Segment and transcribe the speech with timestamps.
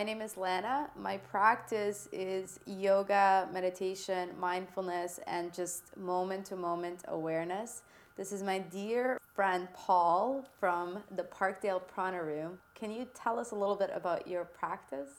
[0.00, 0.88] My name is Lana.
[0.96, 7.82] My practice is yoga, meditation, mindfulness, and just moment to moment awareness.
[8.16, 12.58] This is my dear friend Paul from the Parkdale Prana Room.
[12.74, 15.10] Can you tell us a little bit about your practice?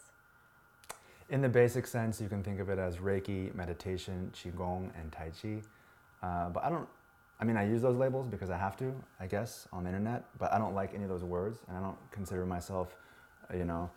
[1.30, 5.32] In the basic sense, you can think of it as Reiki, meditation, Qigong, and Tai
[5.40, 5.62] Chi.
[6.24, 6.88] Uh, but I don't,
[7.40, 10.26] I mean, I use those labels because I have to, I guess, on the internet,
[10.40, 12.96] but I don't like any of those words, and I don't consider myself,
[13.54, 13.92] you know,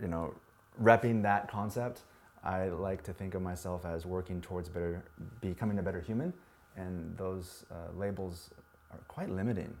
[0.00, 0.34] you know,
[0.82, 2.02] repping that concept,
[2.42, 5.02] I like to think of myself as working towards better,
[5.40, 6.32] becoming a better human,
[6.76, 8.50] and those uh, labels
[8.92, 9.74] are quite limiting.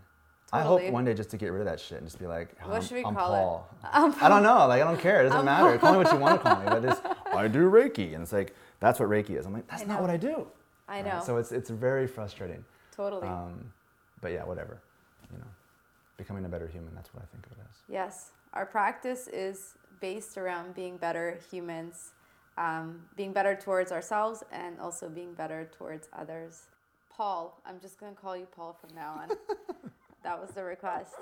[0.50, 0.82] Totally.
[0.82, 2.54] I hope one day just to get rid of that shit and just be like,
[2.66, 3.68] what should we I'm call Paul.
[3.82, 3.88] it?
[4.22, 4.66] I don't know.
[4.68, 5.20] Like I don't care.
[5.20, 5.76] It doesn't matter.
[5.78, 6.66] Call me what you want to call me.
[6.66, 7.00] But it's
[7.32, 9.46] I do Reiki, and it's like that's what Reiki is.
[9.46, 10.46] I'm like that's not what I do.
[10.88, 11.14] I know.
[11.14, 11.24] Right?
[11.24, 12.64] So it's it's very frustrating.
[12.94, 13.26] Totally.
[13.26, 13.72] Um,
[14.20, 14.78] but yeah, whatever.
[15.32, 15.46] You know,
[16.18, 16.94] becoming a better human.
[16.94, 17.76] That's what I think of it as.
[17.88, 22.12] Yes, our practice is based around being better humans,
[22.56, 26.68] um, being better towards ourselves, and also being better towards others.
[27.10, 29.28] Paul, I'm just going to call you Paul from now on.
[30.24, 31.14] that was the request.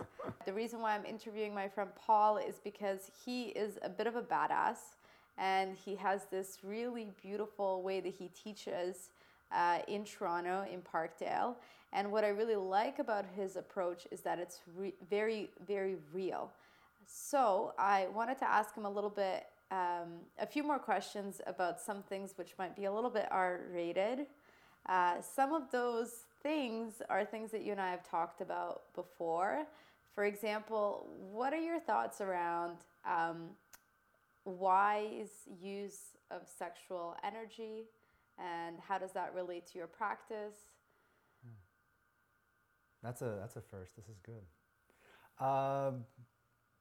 [0.46, 4.16] The reason why I'm interviewing my friend Paul is because he is a bit of
[4.16, 4.96] a badass
[5.38, 9.10] and he has this really beautiful way that he teaches
[9.50, 11.56] uh, in Toronto, in Parkdale.
[11.92, 16.50] And what I really like about his approach is that it's re- very, very real.
[17.06, 21.80] So I wanted to ask him a little bit, um, a few more questions about
[21.80, 24.26] some things which might be a little bit R rated.
[24.88, 29.66] Uh, some of those things are things that you and I have talked about before.
[30.14, 33.50] For example, what are your thoughts around um,
[34.44, 37.84] wise use of sexual energy
[38.38, 40.56] and how does that relate to your practice?
[41.44, 41.54] Hmm.
[43.02, 43.96] That's a that's a first.
[43.96, 44.44] This is good.
[45.44, 46.04] Um,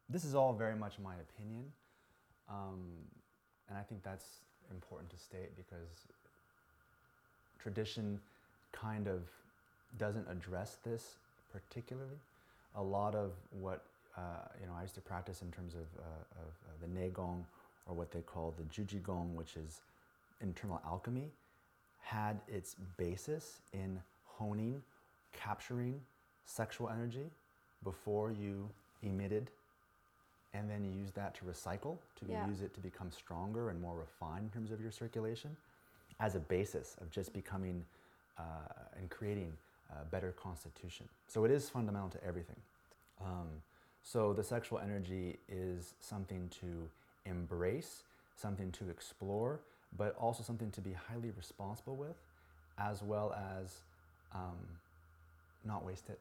[0.10, 1.66] this is all very much my opinion.
[2.50, 2.82] Um,
[3.70, 4.26] and I think that's
[4.70, 6.06] important to state because
[7.60, 8.20] tradition
[8.72, 9.22] kind of
[9.98, 11.16] doesn't address this
[11.52, 12.18] particularly.
[12.76, 13.84] A lot of what
[14.18, 14.22] uh,
[14.60, 17.44] you know I used to practice in terms of, uh, of uh, the Neigong
[17.86, 19.82] or what they call the Jujigong, which is
[20.42, 21.30] internal alchemy,
[22.02, 24.82] had its basis in honing,
[25.34, 26.00] capturing
[26.46, 27.30] sexual energy
[27.84, 28.70] before you
[29.04, 29.50] emitted
[30.54, 32.48] and then you use that to recycle, to yeah.
[32.48, 35.56] use it to become stronger and more refined in terms of your circulation,
[36.20, 37.84] as a basis of just becoming
[38.38, 38.42] uh,
[38.98, 39.54] and creating
[40.02, 41.08] a better constitution.
[41.28, 42.56] So it is fundamental to everything.
[43.22, 43.48] Um,
[44.04, 46.90] so the sexual energy is something to
[47.26, 48.04] embrace,
[48.36, 49.60] something to explore,
[49.98, 52.16] but also something to be highly responsible with,
[52.78, 53.76] as well as
[54.34, 54.58] um,
[55.66, 56.20] not waste it.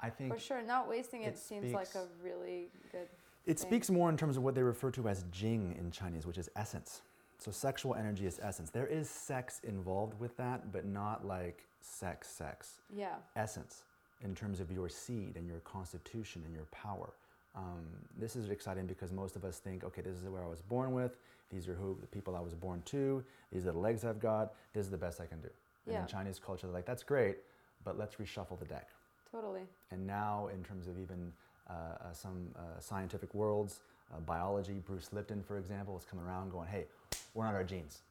[0.00, 3.08] I think for sure, not wasting it, it seems like a really good
[3.46, 6.38] it speaks more in terms of what they refer to as jing in Chinese, which
[6.38, 7.02] is essence.
[7.38, 8.70] So sexual energy is essence.
[8.70, 12.80] There is sex involved with that, but not like sex, sex.
[12.94, 13.16] Yeah.
[13.36, 13.84] Essence
[14.22, 17.12] in terms of your seed and your constitution and your power.
[17.54, 17.84] Um,
[18.18, 20.92] this is exciting because most of us think, okay, this is where I was born
[20.92, 21.18] with.
[21.50, 23.22] These are who the people I was born to.
[23.52, 24.54] These are the legs I've got.
[24.72, 25.50] This is the best I can do.
[25.86, 27.38] And in Chinese culture, they're like, that's great,
[27.84, 28.88] but let's reshuffle the deck.
[29.30, 29.62] Totally.
[29.90, 31.32] And now, in terms of even
[31.68, 33.80] Uh, uh, some uh, scientific worlds,
[34.14, 34.82] uh, biology.
[34.84, 36.84] Bruce Lipton, for example, is coming around going, hey,
[37.32, 38.02] we're not our genes.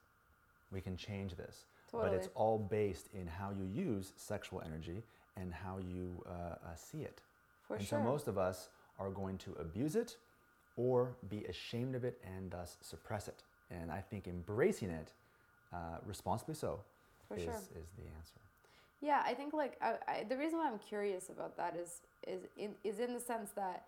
[0.72, 1.66] We can change this.
[1.91, 2.09] Totally.
[2.09, 5.03] But it's all based in how you use sexual energy
[5.38, 6.24] and how you
[6.75, 7.22] see it.
[7.68, 8.00] For and sure.
[8.00, 8.69] so most of us
[9.00, 10.18] are going to abuse it
[10.75, 13.44] or be ashamed of it and thus suppress it.
[13.70, 15.12] And I think embracing it,
[15.72, 16.80] uh, responsibly so,
[17.35, 17.53] is, sure.
[17.53, 18.42] is the answer.
[19.03, 22.44] Yeah, I think like I, I, the reason why I'm curious about that is is
[22.58, 23.84] in is in the sense that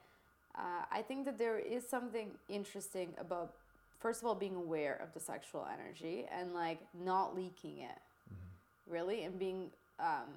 [0.55, 3.53] uh, I think that there is something interesting about
[4.01, 8.93] first of all being aware of the sexual energy and like not leaking it, mm-hmm.
[8.93, 9.69] really, and being
[10.01, 10.27] um,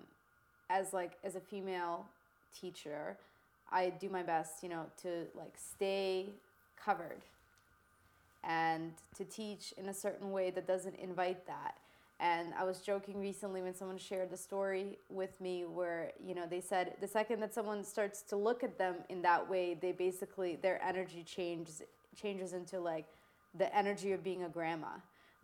[0.70, 2.06] as like as a female
[2.58, 3.16] teacher,
[3.72, 6.26] I do my best, you know, to like stay
[6.80, 7.22] covered
[8.44, 11.74] and to teach in a certain way that doesn't invite that
[12.20, 16.46] and I was joking recently when someone shared the story with me where, you know,
[16.48, 19.92] they said the second that someone starts to look at them in that way, they
[19.92, 21.82] basically, their energy changes,
[22.20, 23.06] changes into like
[23.56, 24.88] the energy of being a grandma.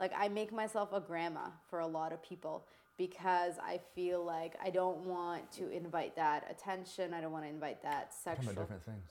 [0.00, 2.66] Like I make myself a grandma for a lot of people
[2.96, 7.14] because I feel like I don't want to invite that attention.
[7.14, 8.46] I don't want to invite that sexual.
[8.46, 9.10] Talking about different things.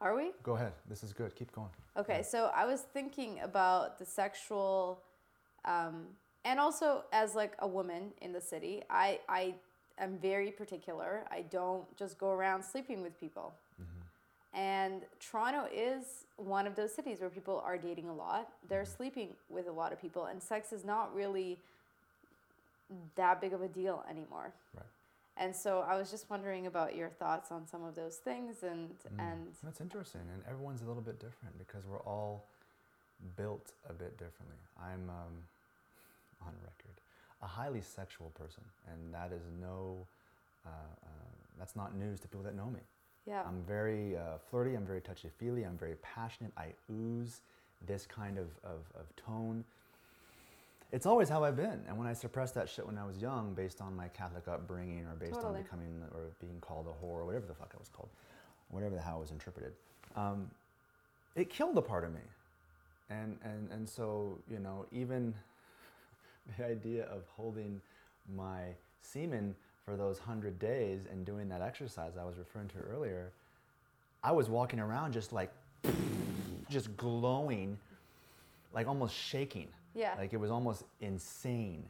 [0.00, 0.32] Are we?
[0.42, 0.72] Go ahead.
[0.88, 1.34] This is good.
[1.36, 1.70] Keep going.
[1.96, 2.22] Okay, yeah.
[2.22, 5.02] so I was thinking about the sexual
[5.64, 6.08] um,
[6.44, 9.54] and also as like a woman in the city, I I
[9.98, 11.24] am very particular.
[11.30, 13.54] I don't just go around sleeping with people.
[13.80, 14.60] Mm-hmm.
[14.60, 18.52] and Toronto is one of those cities where people are dating a lot.
[18.68, 21.58] They're sleeping with a lot of people, and sex is not really
[23.16, 24.52] that big of a deal anymore.
[24.74, 24.86] Right.
[25.36, 28.90] And so I was just wondering about your thoughts on some of those things, and
[29.18, 32.44] and That's interesting, and everyone's a little bit different because we're all
[33.36, 34.58] built a bit differently.
[34.80, 35.34] I'm um,
[36.46, 36.94] on record
[37.44, 40.06] a highly sexual person, and that is no,
[40.66, 41.08] uh, uh,
[41.58, 42.80] that's not news to people that know me.
[43.26, 44.74] yeah, I'm very uh, flirty.
[44.74, 45.62] I'm very touchy feely.
[45.64, 46.52] I'm very passionate.
[46.56, 47.42] I ooze
[47.86, 49.62] this kind of, of, of tone.
[50.90, 51.80] It's always how I've been.
[51.88, 55.04] And when I suppressed that shit when I was young, based on my Catholic upbringing
[55.06, 55.56] or based Totally.
[55.56, 58.08] on becoming or being called a whore or whatever the fuck I was called,
[58.70, 59.72] whatever the hell it was interpreted,
[60.16, 60.50] um,
[61.34, 62.20] it killed a part of me.
[63.10, 65.34] And, and, and so, you know, even
[66.56, 67.80] the idea of holding
[68.34, 68.62] my
[69.02, 69.54] semen
[69.84, 73.32] for those 100 days and doing that exercise I was referring to earlier,
[74.22, 75.52] I was walking around just like,
[76.70, 77.78] just glowing,
[78.72, 79.68] like almost shaking.
[79.94, 80.14] Yeah.
[80.18, 81.84] Like it was almost insane.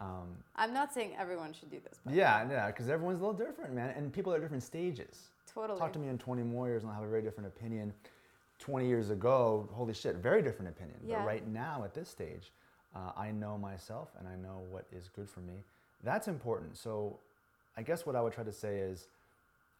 [0.00, 3.46] Um, I'm not saying everyone should do this, but yeah, yeah, because everyone's a little
[3.46, 3.92] different, man.
[3.96, 5.30] And people are at different stages.
[5.52, 5.78] totally.
[5.78, 7.92] Talk to me in 20 more years and I'll have a very different opinion.
[8.60, 10.98] 20 years ago, holy shit, very different opinion.
[11.04, 11.18] Yeah.
[11.18, 12.52] But right now, at this stage,
[12.94, 15.64] uh, I know myself and I know what is good for me.
[16.02, 16.76] That's important.
[16.76, 17.18] So,
[17.76, 19.06] I guess what I would try to say is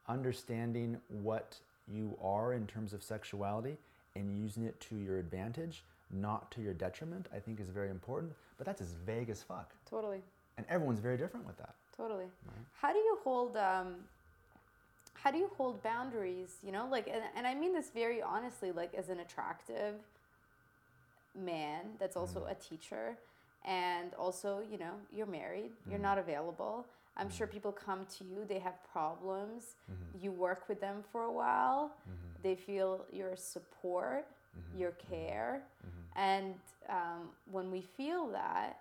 [0.08, 1.56] understanding what
[1.92, 3.76] you are in terms of sexuality
[4.14, 8.32] and using it to your advantage, not to your detriment, I think is very important.
[8.56, 9.72] But that's as vague as fuck.
[9.88, 10.22] Totally.
[10.56, 11.74] And everyone's very different with that.
[11.96, 12.26] Totally.
[12.80, 13.94] How do you hold um
[15.14, 16.86] how do you hold boundaries, you know?
[16.90, 19.94] Like and, and I mean this very honestly, like as an attractive
[21.38, 22.38] man that's mm-hmm.
[22.38, 23.16] also a teacher
[23.64, 26.02] and also, you know, you're married, you're mm-hmm.
[26.02, 26.86] not available.
[27.16, 27.54] I'm sure mm-hmm.
[27.54, 29.76] people come to you, they have problems.
[30.20, 31.92] You work with them for a while.
[32.42, 34.26] They feel your support,
[34.76, 35.62] your care.
[36.16, 36.54] And
[36.88, 38.78] um, when we feel that,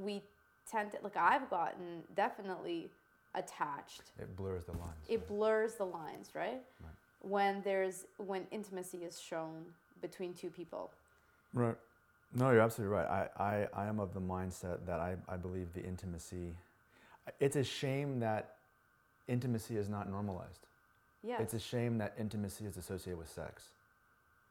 [0.00, 0.22] we
[0.70, 2.88] tend to like I've gotten definitely
[3.34, 4.02] attached.
[4.18, 4.92] It blurs the lines.
[5.08, 5.28] It right?
[5.28, 6.60] blurs the lines, right?
[6.82, 6.92] Right.
[7.20, 9.64] When there's when intimacy is shown
[10.00, 10.90] between two people.
[11.54, 11.76] Right.
[12.34, 13.28] No, you're absolutely right.
[13.38, 16.54] I, I, I am of the mindset that I, I believe the intimacy,
[17.40, 18.54] it's a shame that
[19.28, 20.66] intimacy is not normalized.
[21.22, 23.68] Yes, It's a shame that intimacy is associated with sex.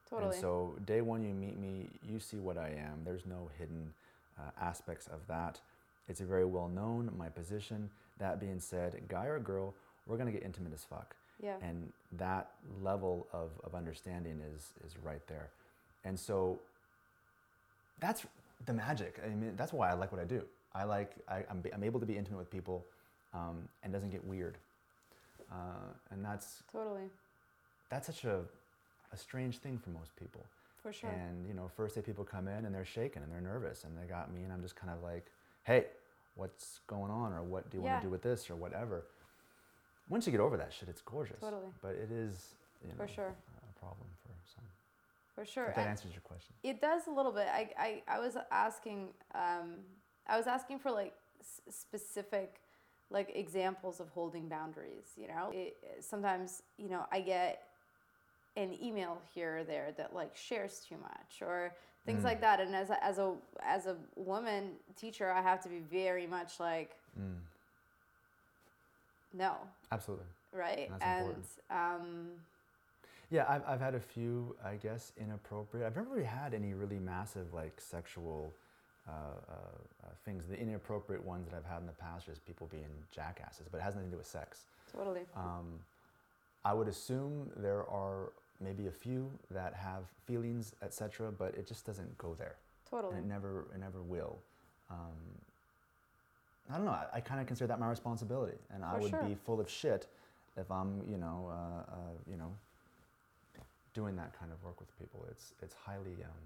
[0.10, 0.32] totally.
[0.32, 3.02] And so, day one, you meet me, you see what I am.
[3.04, 3.94] There's no hidden
[4.40, 5.60] uh, aspects of that.
[6.08, 7.90] It's a very well known, my position.
[8.20, 9.74] That being said, guy or girl,
[10.06, 11.16] we're going to get intimate as fuck.
[11.44, 11.56] yeah.
[11.62, 12.52] And that
[12.82, 15.50] level of, of understanding is, is right there.
[16.06, 16.60] And so
[18.02, 18.26] that's
[18.66, 19.20] the magic.
[19.24, 20.44] I mean, that's why I like what I do.
[20.74, 22.86] I like, I, I'm, I'm able to be intimate with people
[23.34, 24.58] um, and doesn't get weird.
[25.52, 25.56] Uh,
[26.12, 27.10] and that's, totally.
[27.90, 28.42] that's such a,
[29.14, 30.46] a strange thing for most people.
[30.82, 31.10] For sure.
[31.10, 33.96] And, you know, first day people come in and they're shaken and they're nervous and
[33.98, 35.26] they got me and I'm just kind of like,
[35.64, 35.86] hey,
[36.36, 37.34] what's going on?
[37.34, 37.92] Or what do you Yeah.
[37.92, 39.04] want to do with this or whatever.
[40.10, 41.40] Once you get over that shit, it's gorgeous.
[41.40, 41.68] Totally.
[41.82, 43.28] But it is, you know, For sure.
[43.34, 44.64] a problem for some.
[45.36, 45.68] For sure.
[45.68, 46.54] If that And answers your question.
[46.64, 47.48] It does a little bit.
[47.48, 49.76] I, I, I was asking, um,
[50.28, 52.62] I was asking for like s- specific,
[53.10, 55.06] like examples of holding boundaries.
[55.18, 57.64] You know, it, sometimes you know I get
[58.58, 61.74] an email here or there that like shares too much or
[62.06, 62.26] things Mm.
[62.26, 62.60] like that.
[62.60, 63.34] And as a, as a
[63.64, 67.38] as a woman teacher, I have to be very much like Mm,
[69.34, 69.56] no,
[69.92, 70.26] absolutely.
[70.54, 70.90] right?
[71.02, 71.46] And important.
[71.70, 72.30] um,
[73.32, 75.88] Yeah, I've, I've had a few, I guess, inappropriate.
[75.88, 78.54] I've never really had any really massive, like, sexual
[79.08, 79.54] uh, uh,
[80.04, 80.44] uh, things.
[80.50, 83.78] The inappropriate ones that I've had in the past are just people being jackasses, but
[83.78, 84.66] it has nothing to do with sex.
[84.94, 85.22] totally.
[85.36, 85.80] Um,
[86.66, 91.86] I would assume there are maybe a few that have feelings, etc., but it just
[91.86, 92.58] doesn't go there,
[92.90, 93.16] Totally.
[93.16, 94.38] and it never, it never will.
[94.92, 94.98] Um,
[96.70, 96.92] I don't know.
[96.92, 99.24] I, I kind of consider that my responsibility, and I would sure.
[99.24, 100.06] be full of shit
[100.58, 101.96] if I'm, you know, uh, uh,
[102.30, 102.52] you know,
[103.94, 105.26] doing that kind of work with people.
[105.30, 106.42] It's it's highly, um,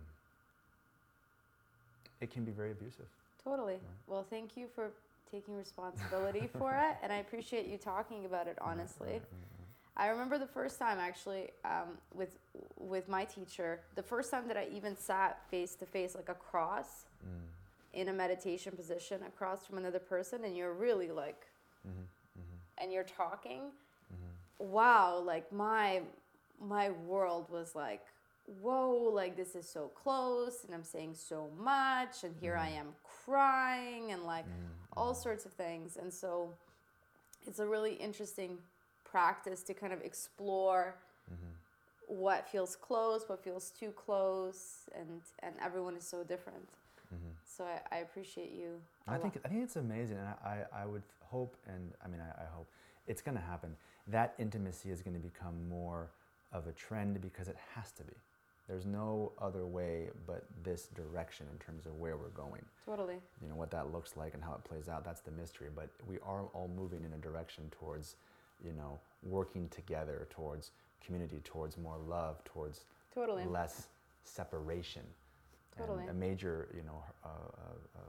[2.22, 3.08] it can be very abusive.
[3.44, 3.78] Totally.
[4.08, 4.92] Well, thank you for
[5.32, 9.08] taking responsibility for it, and I appreciate you talking about it honestly.
[9.08, 9.68] Right, right, right.
[9.98, 12.38] I remember the first time actually um, with
[12.78, 13.82] with my teacher.
[13.96, 17.48] The first time that I even sat face to face, like across Mm,
[17.94, 21.48] in a meditation position, across from another person, and you're really like,
[21.88, 22.06] mhm,
[22.38, 23.72] mhm, and you're talking.
[24.14, 24.66] mhm.
[24.72, 26.02] Wow, like my
[26.62, 28.02] my world was like,
[28.62, 32.88] whoa, like this is so close, and I'm saying so much, and here I am
[33.26, 35.24] crying, and like Mm, all mhm.
[35.24, 35.98] sorts of things.
[35.98, 36.50] And so
[37.48, 38.58] it's a really interesting
[39.04, 40.96] practice to kind of explore
[42.08, 46.68] what feels close, what feels too close, and and everyone is so different.
[47.46, 48.82] So I, I appreciate you.
[49.08, 52.22] I think I think it's amazing, and I, I, I would hope, and I mean
[52.22, 52.68] I, I hope
[53.08, 53.76] it's going to happen.
[54.08, 56.10] That intimacy is going to become more
[56.52, 58.14] of a trend because it has to be.
[58.68, 62.64] There's no other way but this direction in terms of where we're going.
[62.86, 63.16] totally.
[63.42, 65.06] You know what that looks like and how it plays out.
[65.06, 65.68] That's the mystery.
[65.74, 68.16] But we are all moving in a direction towards,
[68.64, 70.72] you know, working together towards
[71.06, 73.46] community, towards more love, towards Totally.
[73.46, 73.88] less
[74.24, 75.04] separation.
[75.78, 76.02] Totally.
[76.02, 78.02] And a major, you know, uh, uh, uh,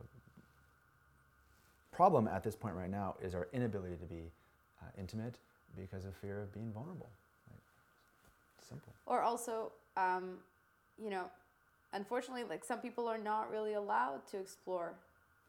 [1.93, 4.31] problem at this point right now is our inability to be
[4.83, 5.39] uh, intimate
[5.77, 7.11] because of fear of being vulnerable.
[8.69, 8.93] Simple.
[9.07, 10.39] Or also, um,
[11.03, 11.31] you know,
[11.93, 14.95] unfortunately, like some people are not really allowed to explore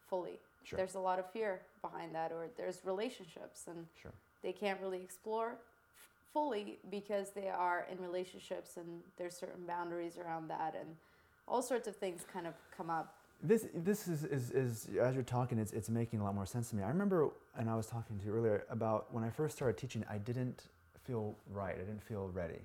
[0.09, 0.39] fully.
[0.63, 0.77] Sure.
[0.77, 4.12] There's a lot of fear behind that, or there's relationships, and Sure.
[4.43, 10.17] they can't really explore f- fully because they are in relationships, and there's certain boundaries
[10.17, 10.95] around that, and
[11.47, 13.15] all sorts of things kind of come up.
[13.41, 16.69] This this is, is, is as you're talking, it's, it's making a lot more sense
[16.71, 16.83] to me.
[16.83, 20.03] I remember, and I was talking to you earlier about when I first started teaching,
[20.09, 20.63] I didn't
[21.05, 21.75] feel right.
[21.75, 22.59] I didn't feel ready,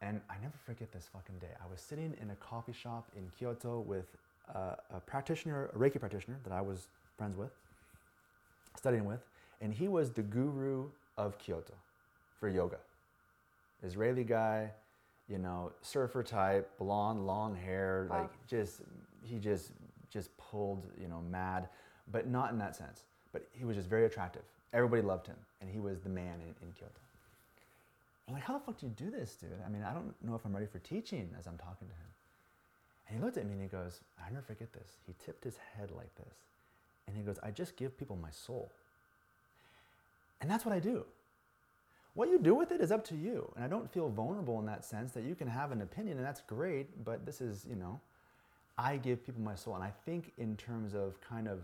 [0.00, 1.52] and I never forget this fucking day.
[1.62, 4.06] I was sitting in a coffee shop in Kyoto with
[4.54, 6.88] a, a practitioner, a Reiki practitioner that I was
[7.18, 7.50] friends with,
[8.76, 9.20] studying with,
[9.60, 10.86] and he was the guru
[11.18, 11.74] of Kyoto
[12.38, 12.78] for yoga.
[13.82, 14.70] Israeli guy,
[15.28, 18.22] you know, surfer type, blonde, long hair, Wow.
[18.22, 18.82] like just
[19.22, 19.72] he just
[20.10, 21.68] just pulled, you know, mad,
[22.10, 23.04] but not in that sense.
[23.32, 24.42] But he was just very attractive.
[24.72, 26.92] Everybody loved him, and he was the man in, in Kyoto.
[28.30, 29.50] I'm like, how the fuck do you do this, dude?
[29.66, 32.10] I mean, I don't know if I'm ready for teaching as I'm talking to him.
[33.08, 34.98] And he looked at me and he goes, I never forget this.
[35.04, 36.36] He tipped his head like this.
[37.08, 38.70] And he goes, I just give people my soul.
[40.40, 41.04] And that's what I do.
[42.14, 43.52] What you do with it is up to you.
[43.56, 46.24] And I don't feel vulnerable in that sense that you can have an opinion and
[46.24, 48.00] that's great, but this is, you know,
[48.78, 49.74] I give people my soul.
[49.74, 51.62] And I think in terms of kind of,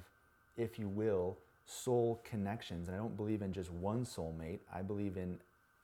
[0.56, 5.16] if you will, soul connections, and I don't believe in just one soulmate, I believe
[5.16, 5.38] in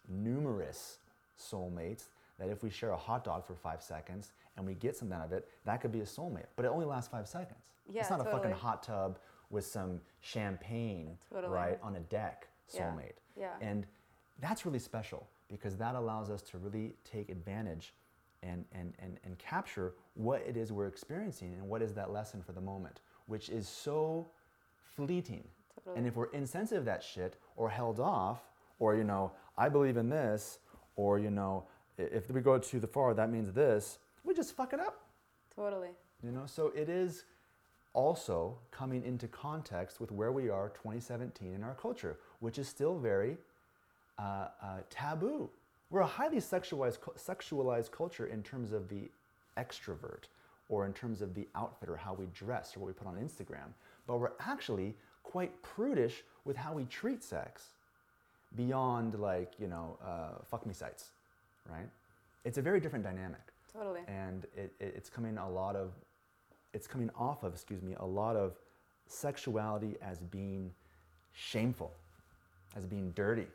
[0.09, 0.99] numerous
[1.39, 2.05] soulmates
[2.39, 5.25] that if we share a hot dog for five seconds and we get something out
[5.25, 6.47] of it, that could be a soulmate.
[6.57, 7.73] But it only lasts five seconds.
[7.89, 9.19] Yeah, it's not a fucking hot tub
[9.51, 11.53] with some champagne, Totally.
[11.53, 13.13] right, on a deck soulmate.
[13.37, 13.49] Yeah.
[13.61, 13.69] Yeah.
[13.69, 13.87] And
[14.41, 17.95] that's really special because that allows us to really take advantage
[18.43, 22.43] and, and, and, and capture what it is we're experiencing and what is that lesson
[22.43, 24.27] for the moment, which is so
[24.97, 25.45] fleeting.
[25.77, 25.99] Totally.
[25.99, 28.41] And if we're insensitive to that shit or held off,
[28.79, 30.59] or, you know, I believe in this,
[30.97, 31.65] or, you know,
[31.99, 35.07] if we go too far, that means this, we just fuck it up.
[35.55, 35.91] Totally.
[36.23, 37.25] You know, so it is
[37.95, 42.99] also coming into context with where we are 2017 in our culture, which is still
[42.99, 43.37] very
[44.19, 45.51] uh, uh, taboo.
[45.91, 49.11] We're a highly sexualized, sexualized culture in terms of the
[49.59, 50.25] extrovert
[50.69, 53.17] or in terms of the outfit or how we dress or what we put on
[53.17, 53.75] Instagram.
[54.07, 57.75] But we're actually quite prudish with how we treat sex
[58.57, 61.11] beyond like, you know, uh, fuck me sites,
[61.71, 61.89] right?
[62.45, 63.41] It's a very different dynamic
[63.73, 64.01] Totally.
[64.09, 65.93] and it, it, it's coming a lot of
[66.75, 68.55] it's coming off of excuse me a lot of
[69.07, 70.73] sexuality as being
[71.33, 71.93] shameful
[72.77, 73.47] as being dirty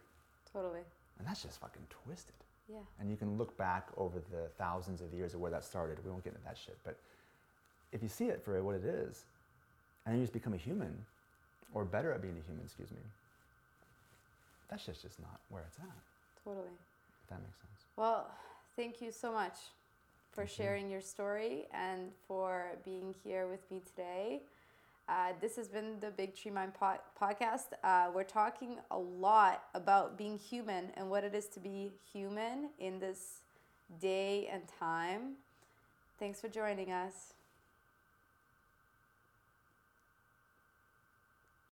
[0.54, 0.82] Totally.
[1.20, 2.34] and that's just fucking twisted
[2.70, 2.77] Yeah.
[3.00, 6.10] and you can look back over the thousands of years of where that started we
[6.12, 6.98] won't get into that shit but
[7.92, 9.25] if you see it for what it is
[10.06, 10.96] and then you just become a human
[11.74, 12.98] or better at being a human excuse me
[14.69, 15.86] that's just just not where it's at
[16.43, 16.67] Totally.
[17.21, 18.29] if that makes sense Well,
[18.75, 19.55] thank you so much
[20.31, 20.63] for Thank you.
[20.65, 24.43] sharing your story and for being here with me today.
[25.09, 27.67] Uh, this has been the Big Tree Mind pod- podcast.
[27.83, 32.69] Uh, we're talking a lot about being human and what it is to be human
[32.77, 33.39] in this
[34.01, 35.36] day and time.
[36.19, 37.33] Thanks for joining us.